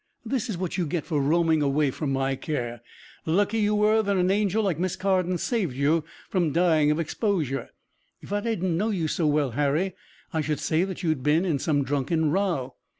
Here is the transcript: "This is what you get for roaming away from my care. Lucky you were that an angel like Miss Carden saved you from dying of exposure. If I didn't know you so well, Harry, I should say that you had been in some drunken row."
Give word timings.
"This 0.25 0.49
is 0.49 0.57
what 0.57 0.79
you 0.79 0.87
get 0.87 1.05
for 1.05 1.21
roaming 1.21 1.61
away 1.61 1.91
from 1.91 2.11
my 2.11 2.35
care. 2.35 2.81
Lucky 3.27 3.59
you 3.59 3.75
were 3.75 4.01
that 4.01 4.17
an 4.17 4.31
angel 4.31 4.63
like 4.63 4.79
Miss 4.79 4.95
Carden 4.95 5.37
saved 5.37 5.75
you 5.77 6.03
from 6.27 6.51
dying 6.51 6.89
of 6.89 6.99
exposure. 6.99 7.69
If 8.19 8.33
I 8.33 8.39
didn't 8.41 8.75
know 8.75 8.89
you 8.89 9.07
so 9.07 9.27
well, 9.27 9.51
Harry, 9.51 9.93
I 10.33 10.41
should 10.41 10.59
say 10.59 10.83
that 10.85 11.03
you 11.03 11.09
had 11.09 11.21
been 11.21 11.45
in 11.45 11.59
some 11.59 11.83
drunken 11.83 12.31
row." 12.31 12.73